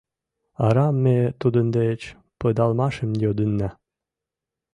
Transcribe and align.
Арам 0.67 0.95
ме 1.03 1.17
тудын 1.41 1.67
деч 1.77 2.01
пыдалмашым 2.39 3.11
йодынна! 3.23 3.69